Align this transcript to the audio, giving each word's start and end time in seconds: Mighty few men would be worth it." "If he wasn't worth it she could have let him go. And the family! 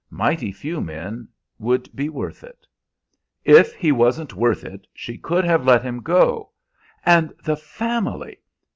Mighty 0.09 0.51
few 0.51 0.81
men 0.81 1.27
would 1.59 1.95
be 1.95 2.09
worth 2.09 2.43
it." 2.43 2.65
"If 3.45 3.75
he 3.75 3.91
wasn't 3.91 4.33
worth 4.33 4.63
it 4.63 4.87
she 4.95 5.19
could 5.19 5.45
have 5.45 5.63
let 5.63 5.83
him 5.83 5.99
go. 6.01 6.49
And 7.05 7.31
the 7.43 7.55
family! 7.55 8.39